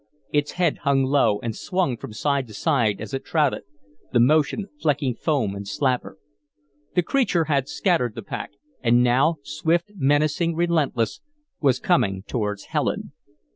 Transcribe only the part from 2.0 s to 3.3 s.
side to side as it